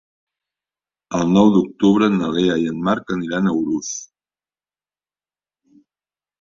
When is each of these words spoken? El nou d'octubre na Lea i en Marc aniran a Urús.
El 1.19 1.29
nou 1.33 1.51
d'octubre 1.57 2.09
na 2.15 2.31
Lea 2.39 2.57
i 2.63 2.67
en 2.73 2.81
Marc 2.89 3.15
aniran 3.19 3.47
a 3.47 3.55
Urús. 3.61 3.95